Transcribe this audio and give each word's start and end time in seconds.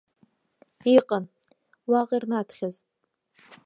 Иҟан, 0.95 1.25
уаҟа 1.89 2.15
ирнаҭхьаз. 2.17 2.75